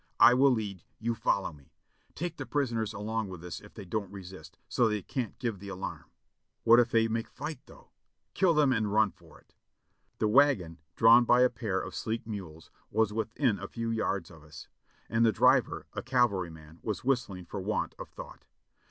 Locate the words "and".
8.73-8.91, 15.07-15.23